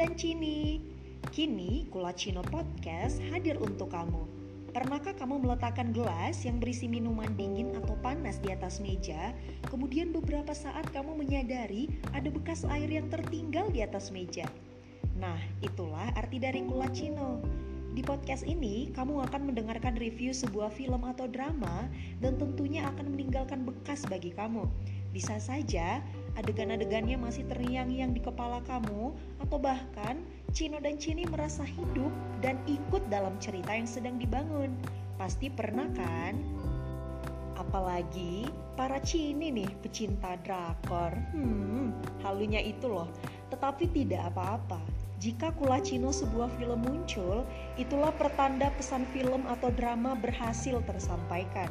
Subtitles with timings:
[0.00, 0.80] dan Cini.
[1.28, 4.24] Kini Kulacino Podcast hadir untuk kamu.
[4.72, 9.36] Pernahkah kamu meletakkan gelas yang berisi minuman dingin atau panas di atas meja,
[9.68, 14.48] kemudian beberapa saat kamu menyadari ada bekas air yang tertinggal di atas meja?
[15.20, 17.44] Nah, itulah arti dari Kulacino.
[17.92, 21.92] Di podcast ini, kamu akan mendengarkan review sebuah film atau drama
[22.24, 24.64] dan tentunya akan meninggalkan bekas bagi kamu.
[25.12, 26.00] Bisa saja
[26.38, 32.10] adegan-adegannya masih terngiang-ngiang di kepala kamu atau bahkan Cino dan Cini merasa hidup
[32.42, 34.74] dan ikut dalam cerita yang sedang dibangun.
[35.14, 36.38] Pasti pernah kan?
[37.54, 41.14] Apalagi para Cini nih pecinta drakor.
[41.34, 41.94] Hmm,
[42.26, 43.06] halunya itu loh.
[43.52, 44.80] Tetapi tidak apa-apa.
[45.20, 47.44] Jika Kula Cino sebuah film muncul,
[47.76, 51.68] itulah pertanda pesan film atau drama berhasil tersampaikan.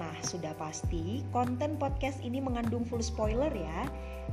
[0.00, 3.84] Nah, sudah pasti konten podcast ini mengandung full spoiler ya.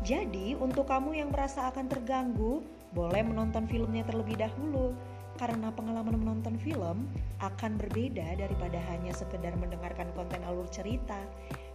[0.08, 2.64] Jadi, untuk kamu yang merasa akan terganggu,
[2.96, 4.96] boleh menonton filmnya terlebih dahulu.
[5.36, 7.12] Karena pengalaman menonton film
[7.44, 11.20] akan berbeda daripada hanya sekedar mendengarkan konten alur cerita.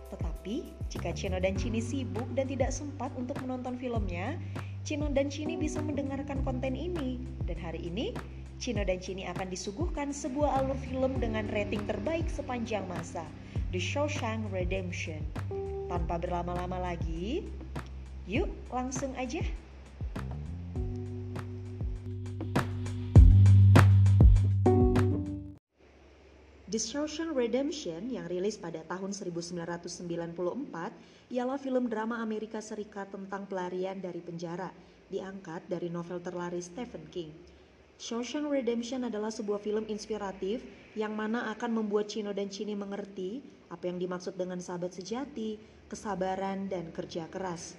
[0.08, 4.40] Tetapi, jika Cino dan Cini sibuk dan tidak sempat untuk menonton filmnya,
[4.88, 7.20] Cino dan Cini bisa mendengarkan konten ini.
[7.44, 8.16] Dan hari ini,
[8.56, 13.28] Cino dan Cini akan disuguhkan sebuah alur film dengan rating terbaik sepanjang masa.
[13.72, 15.24] The Shawshank Redemption.
[15.88, 17.48] Tanpa berlama-lama lagi,
[18.28, 19.40] yuk langsung aja.
[26.68, 29.72] The Shawshank Redemption yang rilis pada tahun 1994
[31.32, 34.68] ialah film drama Amerika Serikat tentang pelarian dari penjara,
[35.08, 37.32] diangkat dari novel terlaris Stephen King.
[37.96, 40.60] Shawshank Redemption adalah sebuah film inspiratif
[40.92, 45.56] yang mana akan membuat Chino dan Chini mengerti apa yang dimaksud dengan sahabat sejati,
[45.88, 47.72] kesabaran, dan kerja keras.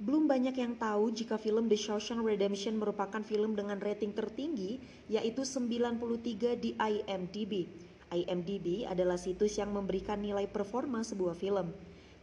[0.00, 5.44] Belum banyak yang tahu jika film The Shawshank Redemption merupakan film dengan rating tertinggi yaitu
[5.44, 7.68] 93 di IMDb.
[8.10, 11.70] IMDb adalah situs yang memberikan nilai performa sebuah film.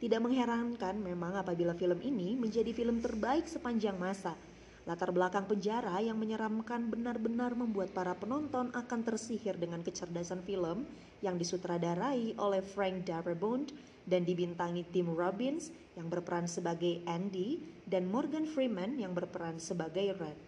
[0.01, 4.35] Tidak mengherankan memang apabila film ini menjadi film terbaik sepanjang masa–
[4.81, 10.89] Latar belakang penjara yang menyeramkan benar-benar membuat para penonton akan tersihir dengan kecerdasan film
[11.21, 13.69] yang disutradarai oleh Frank Darabont
[14.09, 20.39] dan dibintangi Tim Robbins yang berperan sebagai Andy dan Morgan Freeman yang berperan sebagai Red.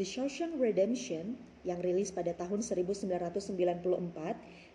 [0.00, 3.04] The Shawshank Redemption yang rilis pada tahun 1994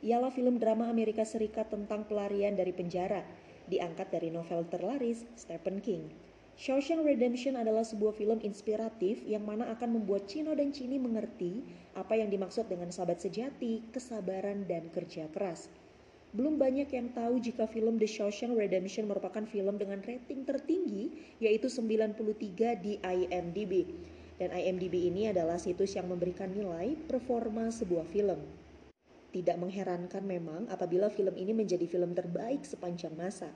[0.05, 3.25] ialah film drama Amerika Serikat tentang pelarian dari penjara,
[3.65, 6.34] diangkat dari novel terlaris Stephen King.
[6.55, 11.59] Shawshank Redemption adalah sebuah film inspiratif yang mana akan membuat Cino dan Cini mengerti
[11.91, 15.67] apa yang dimaksud dengan sahabat sejati, kesabaran, dan kerja keras.
[16.31, 21.67] Belum banyak yang tahu jika film The Shawshank Redemption merupakan film dengan rating tertinggi yaitu
[21.67, 22.23] 93
[22.79, 23.91] di IMDb.
[24.39, 28.39] Dan IMDb ini adalah situs yang memberikan nilai performa sebuah film.
[29.35, 33.51] Tidak mengherankan memang apabila film ini menjadi film terbaik sepanjang masa.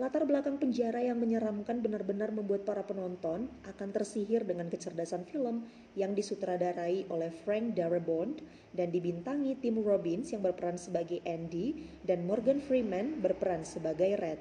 [0.00, 6.16] Latar belakang penjara yang menyeramkan benar-benar membuat para penonton akan tersihir dengan kecerdasan film yang
[6.16, 8.40] disutradarai oleh Frank Darabont
[8.72, 14.40] dan dibintangi Tim Robbins yang berperan sebagai Andy dan Morgan Freeman berperan sebagai Red.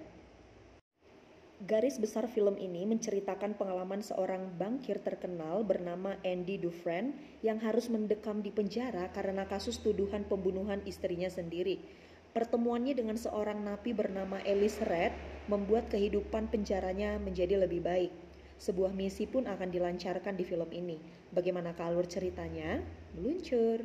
[1.67, 7.11] Garis besar film ini menceritakan pengalaman seorang bankir terkenal bernama Andy Dufresne
[7.43, 11.77] yang harus mendekam di penjara karena kasus tuduhan pembunuhan istrinya sendiri.
[12.31, 15.11] Pertemuannya dengan seorang napi bernama Alice Red
[15.51, 18.11] membuat kehidupan penjaranya menjadi lebih baik.
[18.55, 20.95] Sebuah misi pun akan dilancarkan di film ini.
[21.35, 22.79] Bagaimana alur ceritanya?
[23.19, 23.83] Meluncur.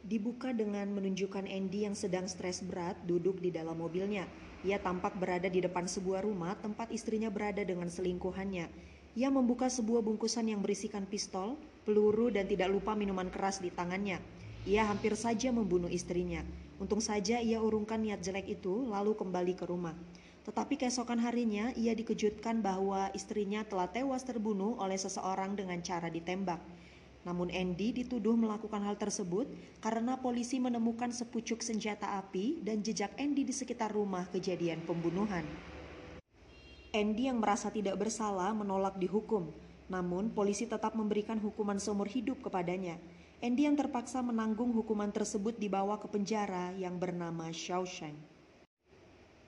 [0.00, 4.24] Dibuka dengan menunjukkan Andy yang sedang stres berat duduk di dalam mobilnya.
[4.64, 8.72] Ia tampak berada di depan sebuah rumah tempat istrinya berada dengan selingkuhannya.
[9.20, 14.16] Ia membuka sebuah bungkusan yang berisikan pistol, peluru, dan tidak lupa minuman keras di tangannya.
[14.68, 16.44] Ia hampir saja membunuh istrinya.
[16.76, 19.96] Untung saja ia urungkan niat jelek itu lalu kembali ke rumah.
[20.44, 26.60] Tetapi keesokan harinya ia dikejutkan bahwa istrinya telah tewas terbunuh oleh seseorang dengan cara ditembak.
[27.20, 29.44] Namun Andy dituduh melakukan hal tersebut
[29.84, 35.44] karena polisi menemukan sepucuk senjata api dan jejak Andy di sekitar rumah kejadian pembunuhan.
[36.96, 39.52] Andy yang merasa tidak bersalah menolak dihukum,
[39.92, 42.96] namun polisi tetap memberikan hukuman seumur hidup kepadanya.
[43.40, 48.12] Andy yang terpaksa menanggung hukuman tersebut dibawa ke penjara yang bernama Shawshank.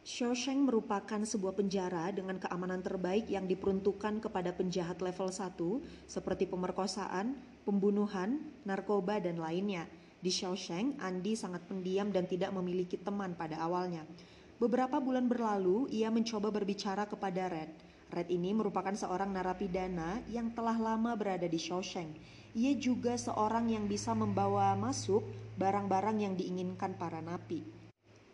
[0.01, 7.37] Shawshank merupakan sebuah penjara dengan keamanan terbaik yang diperuntukkan kepada penjahat level 1 seperti pemerkosaan,
[7.69, 9.85] pembunuhan, narkoba, dan lainnya.
[10.25, 14.09] Di Shawshank, Andy sangat pendiam dan tidak memiliki teman pada awalnya.
[14.57, 17.93] Beberapa bulan berlalu, ia mencoba berbicara kepada Red.
[18.09, 22.41] Red ini merupakan seorang narapidana yang telah lama berada di Shawshank.
[22.53, 25.25] Ia juga seorang yang bisa membawa masuk
[25.57, 27.65] barang-barang yang diinginkan para napi.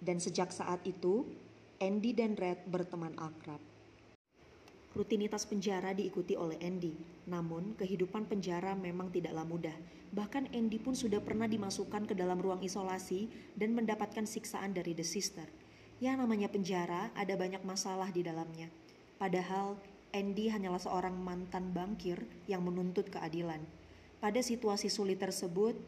[0.03, 1.23] Dan sejak saat itu,
[1.79, 3.63] Andy dan Red berteman akrab.
[4.91, 6.99] Rutinitas penjara diikuti oleh Andy,
[7.31, 9.79] namun kehidupan penjara memang tidaklah mudah.
[10.11, 15.07] Bahkan Andy pun sudah pernah dimasukkan ke dalam ruang isolasi dan mendapatkan siksaan dari The
[15.07, 15.47] Sister.
[16.03, 18.67] Ya namanya penjara, ada banyak masalah di dalamnya.
[19.15, 19.79] Padahal
[20.11, 22.19] Andy hanyalah seorang mantan bankir
[22.51, 23.78] yang menuntut keadilan.
[24.19, 25.79] Pada situasi sulit tersebut,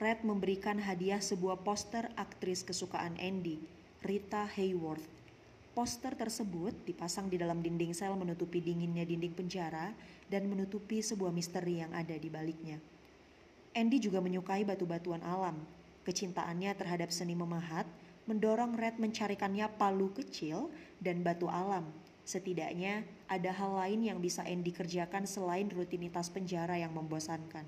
[0.00, 3.60] Red memberikan hadiah sebuah poster aktris kesukaan Andy,
[4.00, 5.20] Rita Hayworth
[5.70, 9.94] Poster tersebut dipasang di dalam dinding sel menutupi dinginnya dinding penjara
[10.26, 12.82] dan menutupi sebuah misteri yang ada di baliknya.
[13.70, 15.54] Andy juga menyukai batu-batuan alam.
[16.02, 17.86] Kecintaannya terhadap seni memahat
[18.26, 21.86] mendorong Red mencarikannya palu kecil dan batu alam.
[22.30, 27.66] Setidaknya ada hal lain yang bisa Andy kerjakan selain rutinitas penjara yang membosankan.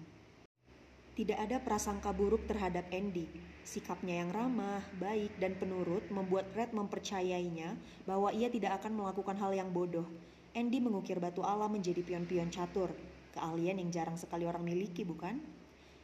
[1.19, 3.26] Tidak ada prasangka buruk terhadap Andy.
[3.67, 7.75] Sikapnya yang ramah, baik, dan penurut membuat Red mempercayainya
[8.06, 10.06] bahwa ia tidak akan melakukan hal yang bodoh.
[10.55, 12.94] Andy mengukir batu alam menjadi pion-pion catur,
[13.35, 15.43] keahlian yang jarang sekali orang miliki, bukan?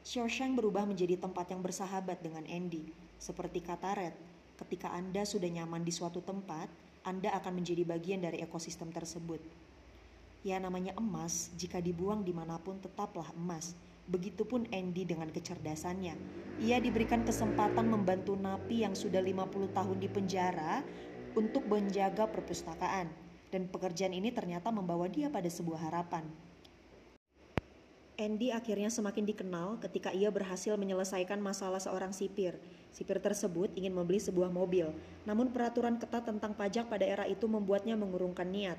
[0.03, 2.91] Shawshank berubah menjadi tempat yang bersahabat dengan Andy.
[3.23, 4.19] Seperti kata Red,
[4.59, 9.43] ketika Anda sudah nyaman di suatu tempat, Anda akan menjadi bagian dari ekosistem tersebut.
[10.47, 13.75] Ya namanya emas, jika dibuang di mana pun tetaplah emas
[14.09, 16.17] Begitupun Andy dengan kecerdasannya.
[16.65, 20.81] Ia diberikan kesempatan membantu napi yang sudah 50 tahun di penjara
[21.37, 23.13] untuk menjaga perpustakaan.
[23.53, 26.25] Dan pekerjaan ini ternyata membawa dia pada sebuah harapan.
[28.19, 32.59] Andy akhirnya semakin dikenal ketika ia berhasil menyelesaikan masalah seorang sipir.
[32.91, 34.91] Sipir tersebut ingin membeli sebuah mobil,
[35.23, 38.75] namun peraturan ketat tentang pajak pada era itu membuatnya mengurungkan niat.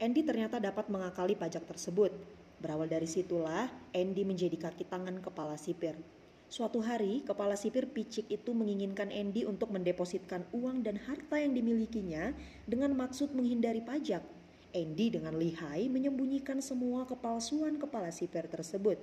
[0.00, 2.08] Andy ternyata dapat mengakali pajak tersebut.
[2.56, 6.00] Berawal dari situlah Andy menjadi kaki tangan kepala sipir.
[6.48, 12.32] Suatu hari, kepala sipir picik itu menginginkan Andy untuk mendepositkan uang dan harta yang dimilikinya
[12.64, 14.39] dengan maksud menghindari pajak.
[14.70, 18.98] Andy dengan lihai menyembunyikan semua kepalsuan kepala sipir tersebut.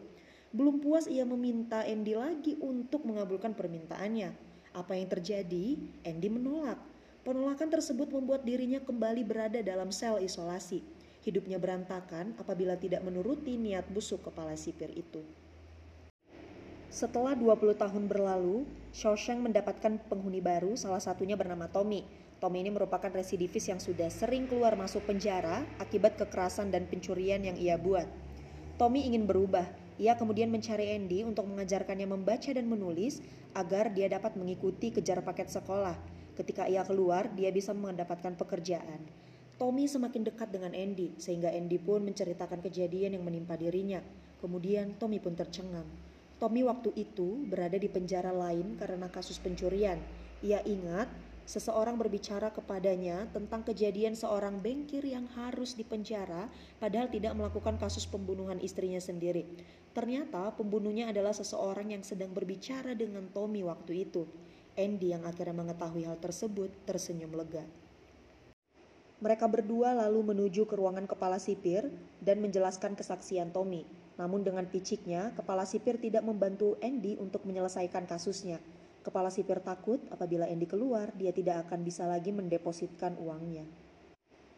[0.55, 4.31] Belum puas ia meminta Andy lagi untuk mengabulkan permintaannya.
[4.71, 5.75] Apa yang terjadi?
[6.07, 6.79] Andy menolak.
[7.27, 10.79] Penolakan tersebut membuat dirinya kembali berada dalam sel isolasi.
[11.27, 15.19] Hidupnya berantakan apabila tidak menuruti niat busuk kepala sipir itu.
[16.87, 18.63] Setelah 20 tahun berlalu,
[18.95, 22.07] Shawshank mendapatkan penghuni baru, salah satunya bernama Tommy.
[22.37, 27.57] Tommy ini merupakan residivis yang sudah sering keluar masuk penjara akibat kekerasan dan pencurian yang
[27.57, 28.05] ia buat.
[28.77, 29.65] Tommy ingin berubah.
[29.97, 33.25] Ia kemudian mencari Andy untuk mengajarkannya membaca dan menulis
[33.57, 35.97] agar dia dapat mengikuti kejar paket sekolah.
[36.37, 39.01] Ketika ia keluar, dia bisa mendapatkan pekerjaan.
[39.57, 44.05] Tommy semakin dekat dengan Andy, sehingga Andy pun menceritakan kejadian yang menimpa dirinya.
[44.37, 45.89] Kemudian Tommy pun tercengang.
[46.37, 49.97] Tommy waktu itu berada di penjara lain karena kasus pencurian.
[50.45, 51.09] Ia ingat
[51.47, 56.51] seseorang berbicara kepadanya tentang kejadian seorang bengkir yang harus dipenjara
[56.83, 59.47] padahal tidak melakukan kasus pembunuhan istrinya sendiri.
[59.95, 64.27] Ternyata pembunuhnya adalah seseorang yang sedang berbicara dengan Tommy waktu itu.
[64.77, 67.65] Andy yang akhirnya mengetahui hal tersebut tersenyum lega.
[69.17, 71.89] Mereka berdua lalu menuju ke ruangan kepala sipir
[72.21, 73.81] dan menjelaskan kesaksian Tommy.
[74.21, 78.61] Namun dengan piciknya, kepala sipir tidak membantu Andy untuk menyelesaikan kasusnya.
[79.07, 83.63] Kepala sipir takut apabila Andy keluar, dia tidak akan bisa lagi mendepositkan uangnya.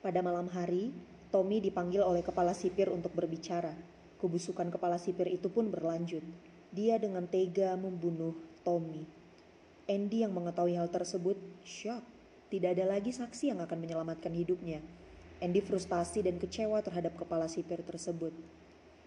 [0.01, 0.89] Pada malam hari,
[1.29, 3.77] Tommy dipanggil oleh kepala sipir untuk berbicara.
[4.17, 6.25] Kebusukan kepala sipir itu pun berlanjut.
[6.73, 8.33] Dia dengan tega membunuh
[8.65, 9.05] Tommy.
[9.85, 12.01] Andy yang mengetahui hal tersebut shock
[12.49, 14.81] tidak ada lagi saksi yang akan menyelamatkan hidupnya.
[15.45, 18.33] Andy frustasi dan kecewa terhadap kepala sipir tersebut.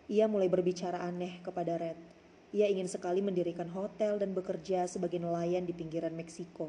[0.07, 2.22] Ia mulai berbicara aneh kepada Red.
[2.53, 6.69] Ia ingin sekali mendirikan hotel dan bekerja sebagai nelayan di pinggiran Meksiko.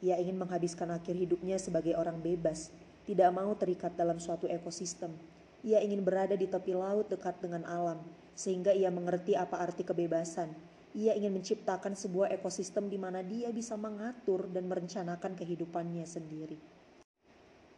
[0.00, 2.72] Ia ingin menghabiskan akhir hidupnya sebagai orang bebas,
[3.04, 5.12] tidak mau terikat dalam suatu ekosistem.
[5.60, 8.00] Ia ingin berada di tepi laut dekat dengan alam,
[8.32, 13.78] sehingga ia mengerti apa arti kebebasan ia ingin menciptakan sebuah ekosistem di mana dia bisa
[13.78, 16.58] mengatur dan merencanakan kehidupannya sendiri.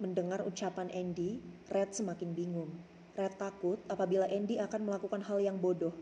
[0.00, 2.72] Mendengar ucapan Andy, Red semakin bingung.
[3.12, 5.92] Red takut apabila Andy akan melakukan hal yang bodoh.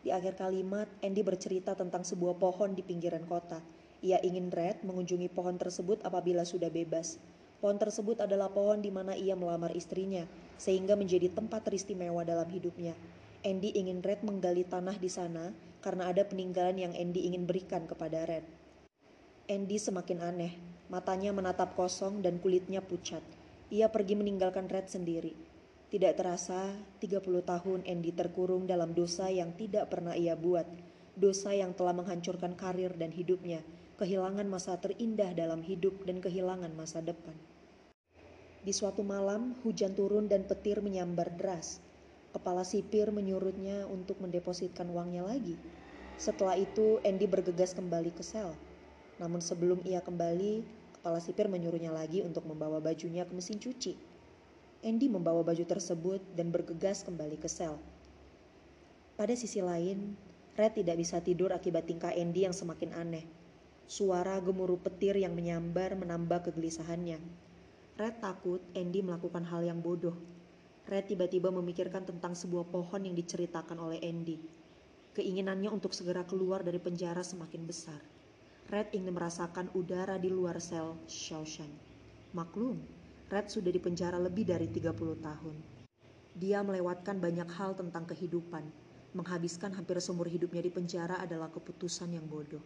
[0.00, 3.60] Di akhir kalimat, Andy bercerita tentang sebuah pohon di pinggiran kota.
[4.00, 7.20] Ia ingin Red mengunjungi pohon tersebut apabila sudah bebas.
[7.60, 10.24] Pohon tersebut adalah pohon di mana ia melamar istrinya,
[10.56, 12.96] sehingga menjadi tempat teristimewa dalam hidupnya.
[13.44, 15.52] Andy ingin Red menggali tanah di sana
[15.84, 18.44] karena ada peninggalan yang Andy ingin berikan kepada Red.
[19.52, 20.56] Andy semakin aneh,
[20.88, 23.20] matanya menatap kosong dan kulitnya pucat.
[23.68, 25.49] Ia pergi meninggalkan Red sendiri.
[25.90, 26.70] Tidak terasa,
[27.02, 30.62] 30 tahun Andy terkurung dalam dosa yang tidak pernah ia buat.
[31.18, 33.58] Dosa yang telah menghancurkan karir dan hidupnya,
[33.98, 37.34] kehilangan masa terindah dalam hidup dan kehilangan masa depan.
[38.62, 41.82] Di suatu malam, hujan turun dan petir menyambar deras.
[42.30, 45.58] Kepala sipir menyurutnya untuk mendepositkan uangnya lagi.
[46.14, 48.54] Setelah itu, Andy bergegas kembali ke sel.
[49.18, 50.62] Namun sebelum ia kembali,
[51.02, 54.09] kepala sipir menyuruhnya lagi untuk membawa bajunya ke mesin cuci.
[54.80, 57.76] Andy membawa baju tersebut dan bergegas kembali ke sel.
[59.12, 60.16] Pada sisi lain,
[60.56, 63.28] Red tidak bisa tidur akibat tingkah Andy yang semakin aneh.
[63.84, 67.20] Suara gemuruh petir yang menyambar menambah kegelisahannya.
[68.00, 70.16] Red takut Andy melakukan hal yang bodoh.
[70.88, 74.40] Red tiba-tiba memikirkan tentang sebuah pohon yang diceritakan oleh Andy.
[75.12, 78.00] Keinginannya untuk segera keluar dari penjara semakin besar.
[78.72, 81.74] Red ingin merasakan udara di luar sel Shawshank.
[82.32, 82.80] Maklum,
[83.30, 84.90] Red sudah dipenjara lebih dari 30
[85.22, 85.54] tahun.
[86.34, 88.66] Dia melewatkan banyak hal tentang kehidupan.
[89.14, 92.58] Menghabiskan hampir seumur hidupnya di penjara adalah keputusan yang bodoh.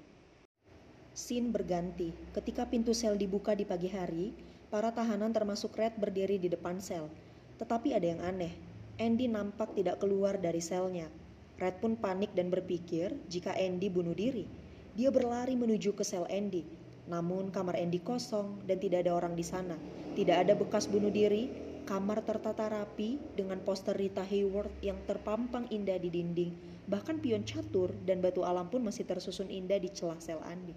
[1.13, 2.17] Scene berganti.
[2.33, 4.33] Ketika pintu sel dibuka di pagi hari,
[4.73, 7.13] para tahanan termasuk Red berdiri di depan sel.
[7.61, 8.57] Tetapi ada yang aneh.
[8.97, 11.13] Andy nampak tidak keluar dari selnya.
[11.61, 14.49] Red pun panik dan berpikir jika Andy bunuh diri.
[14.97, 16.65] Dia berlari menuju ke sel Andy,
[17.05, 19.77] namun kamar Andy kosong dan tidak ada orang di sana.
[20.17, 21.53] Tidak ada bekas bunuh diri,
[21.85, 26.53] kamar tertata rapi dengan poster Rita Hayworth yang terpampang indah di dinding.
[26.89, 30.77] Bahkan pion catur dan batu alam pun masih tersusun indah di celah sel Andy.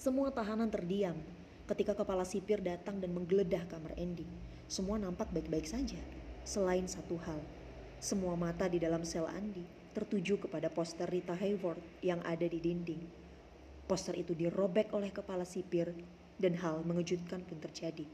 [0.00, 1.16] Semua tahanan terdiam
[1.68, 4.24] ketika kepala sipir datang dan menggeledah kamar Andy.
[4.70, 6.00] Semua nampak baik-baik saja,
[6.46, 7.40] selain satu hal.
[8.00, 13.19] Semua mata di dalam sel Andy tertuju kepada poster Rita Hayworth yang ada di dinding.
[13.90, 15.90] Poster itu dirobek oleh kepala sipir
[16.38, 18.06] dan hal mengejutkan pun terjadi.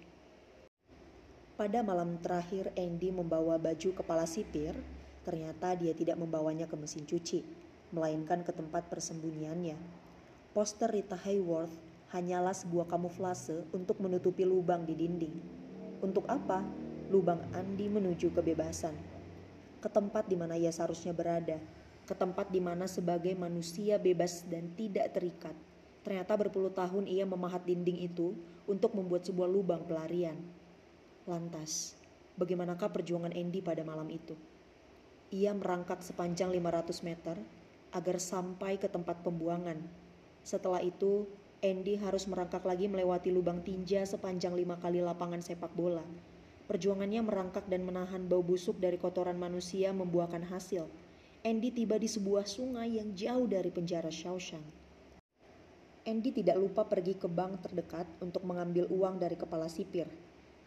[1.53, 4.73] Pada malam terakhir Andy membawa baju kepala sipir,
[5.21, 7.45] ternyata dia tidak membawanya ke mesin cuci,
[7.93, 9.77] melainkan ke tempat persembunyiannya.
[10.57, 11.77] Poster Rita Hayworth
[12.17, 15.37] hanyalah sebuah kamuflase untuk menutupi lubang di dinding.
[16.01, 16.65] Untuk apa?
[17.13, 18.97] Lubang Andy menuju kebebasan.
[19.85, 21.61] Ke tempat di mana ia seharusnya berada,
[22.07, 25.53] ke tempat di mana sebagai manusia bebas dan tidak terikat.
[26.07, 28.31] Ternyata berpuluh tahun ia memahat dinding itu
[28.71, 30.39] untuk membuat sebuah lubang pelarian.
[31.27, 31.99] Lantas,
[32.39, 34.39] bagaimanakah perjuangan Andy pada malam itu?
[35.35, 37.35] Ia merangkak sepanjang 500 meter
[37.91, 39.83] agar sampai ke tempat pembuangan.
[40.47, 41.27] Setelah itu,
[41.59, 46.07] Andy harus merangkak lagi melewati lubang tinja sepanjang lima kali lapangan sepak bola.
[46.71, 50.87] Perjuangannya merangkak dan menahan bau busuk dari kotoran manusia membuahkan hasil–
[51.43, 54.65] Andy tiba di sebuah sungai yang jauh dari penjara Shawshank.
[56.07, 60.07] Andy tidak lupa pergi ke bank terdekat untuk mengambil uang dari kepala sipir.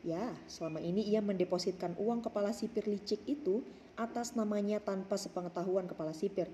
[0.04, 3.64] Ya, selama ini ia mendepositkan uang kepala sipir licik itu
[3.96, 6.52] atas namanya tanpa sepengetahuan kepala sipir.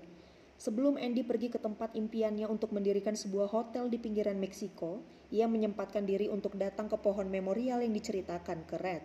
[0.56, 6.06] Sebelum Andy pergi ke tempat impiannya untuk mendirikan sebuah hotel di pinggiran Meksiko, ia menyempatkan
[6.06, 9.04] diri untuk datang ke pohon memorial yang diceritakan ke Red.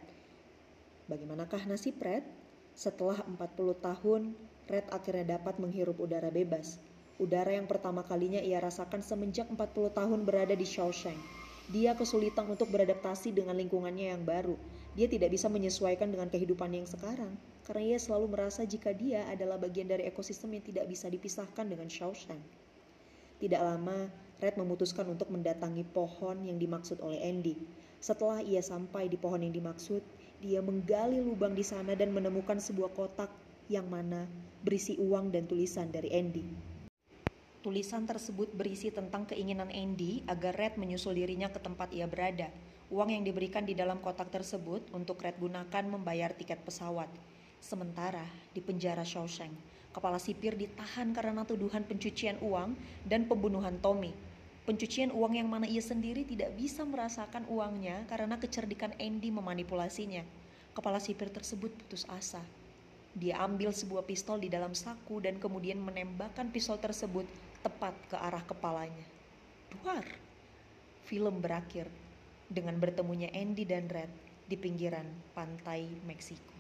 [1.12, 2.24] Bagaimanakah nasib Red?
[2.72, 4.22] Setelah 40 tahun,
[4.72, 6.80] Red akhirnya dapat menghirup udara bebas.
[7.20, 11.20] Udara yang pertama kalinya ia rasakan semenjak 40 tahun berada di Shawshank.
[11.70, 14.56] Dia kesulitan untuk beradaptasi dengan lingkungannya yang baru.
[14.96, 17.36] Dia tidak bisa menyesuaikan dengan kehidupan yang sekarang,
[17.68, 21.88] karena ia selalu merasa jika dia adalah bagian dari ekosistem yang tidak bisa dipisahkan dengan
[21.88, 22.44] Shawshank.
[23.40, 24.08] Tidak lama,
[24.42, 27.56] Red memutuskan untuk mendatangi pohon yang dimaksud oleh Andy.
[28.02, 30.02] Setelah ia sampai di pohon yang dimaksud,
[30.42, 33.30] dia menggali lubang di sana dan menemukan sebuah kotak
[33.70, 34.26] yang mana
[34.62, 36.46] berisi uang dan tulisan dari Andy.
[37.62, 42.50] Tulisan tersebut berisi tentang keinginan Andy agar Red menyusul dirinya ke tempat ia berada.
[42.90, 47.06] Uang yang diberikan di dalam kotak tersebut untuk Red gunakan membayar tiket pesawat.
[47.62, 49.54] Sementara di penjara Shawshank,
[49.94, 52.74] kepala sipir ditahan karena tuduhan pencucian uang
[53.06, 54.10] dan pembunuhan Tommy.
[54.66, 60.26] Pencucian uang yang mana ia sendiri tidak bisa merasakan uangnya karena kecerdikan Andy memanipulasinya.
[60.74, 62.42] Kepala sipir tersebut putus asa
[63.12, 67.28] dia ambil sebuah pistol di dalam saku dan kemudian menembakkan pistol tersebut
[67.60, 69.04] tepat ke arah kepalanya.
[69.68, 70.08] Duar.
[71.04, 71.92] Film berakhir
[72.48, 74.12] dengan bertemunya Andy dan Red
[74.48, 76.56] di pinggiran pantai Meksiko.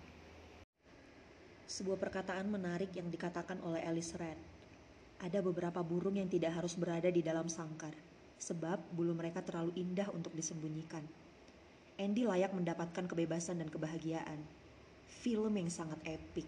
[1.72, 4.36] Sebuah perkataan menarik yang dikatakan oleh Alice Red.
[5.24, 7.96] Ada beberapa burung yang tidak harus berada di dalam sangkar,
[8.36, 11.05] sebab bulu mereka terlalu indah untuk disembunyikan.
[11.96, 14.43] Andy layak mendapatkan kebebasan dan kebahagiaan,
[15.20, 16.48] film yang sangat epik.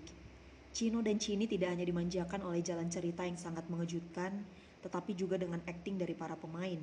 [0.71, 4.41] Chino dan Chini tidak hanya dimanjakan oleh jalan cerita yang sangat mengejutkan,
[4.79, 6.79] tetapi juga dengan akting dari para pemain.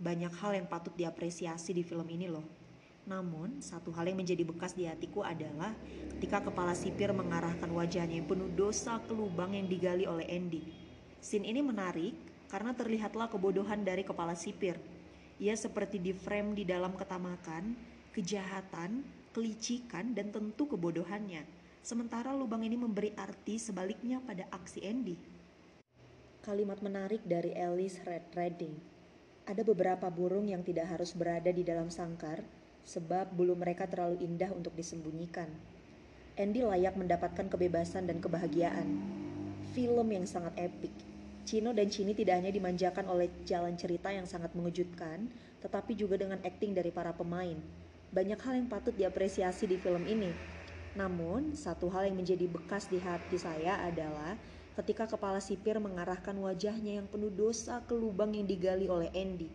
[0.00, 2.42] Banyak hal yang patut diapresiasi di film ini loh.
[3.06, 5.72] Namun, satu hal yang menjadi bekas di hatiku adalah
[6.18, 10.66] ketika kepala sipir mengarahkan wajahnya yang penuh dosa ke lubang yang digali oleh Andy.
[11.22, 12.12] Scene ini menarik
[12.52, 14.76] karena terlihatlah kebodohan dari kepala sipir.
[15.38, 17.78] Ia seperti di frame di dalam ketamakan,
[18.12, 19.06] kejahatan,
[19.38, 21.46] kelicikan, dan tentu kebodohannya.
[21.78, 25.14] Sementara lubang ini memberi arti sebaliknya pada aksi Andy.
[26.42, 28.74] Kalimat menarik dari Alice Red Redding.
[29.46, 32.42] Ada beberapa burung yang tidak harus berada di dalam sangkar,
[32.82, 35.48] sebab bulu mereka terlalu indah untuk disembunyikan.
[36.34, 38.98] Andy layak mendapatkan kebebasan dan kebahagiaan.
[39.70, 40.92] Film yang sangat epik.
[41.48, 45.30] Chino dan Chini tidak hanya dimanjakan oleh jalan cerita yang sangat mengejutkan,
[45.64, 47.56] tetapi juga dengan akting dari para pemain.
[48.08, 50.32] Banyak hal yang patut diapresiasi di film ini.
[50.96, 54.32] Namun, satu hal yang menjadi bekas di hati saya adalah
[54.80, 59.52] ketika kepala sipir mengarahkan wajahnya yang penuh dosa ke lubang yang digali oleh Andy.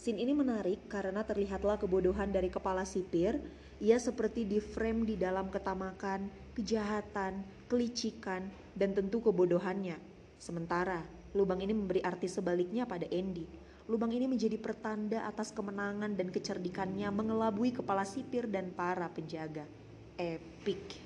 [0.00, 3.36] Scene ini menarik karena terlihatlah kebodohan dari kepala sipir.
[3.84, 10.00] Ia seperti di frame di dalam ketamakan, kejahatan, kelicikan, dan tentu kebodohannya.
[10.40, 11.04] Sementara,
[11.36, 13.44] lubang ini memberi arti sebaliknya pada Andy.
[13.90, 19.66] Lubang ini menjadi pertanda atas kemenangan dan kecerdikannya mengelabui kepala sipir dan para penjaga.
[20.14, 21.02] Epic.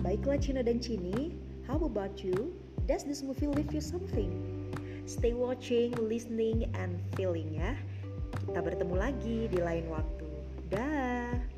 [0.00, 1.36] Baiklah Cina dan Cini,
[1.68, 2.56] How about you?
[2.88, 4.32] Does this movie leave you something?
[5.04, 7.76] Stay watching, listening, and feeling ya.
[8.48, 10.28] Kita bertemu lagi di lain waktu.
[10.72, 11.53] Dah.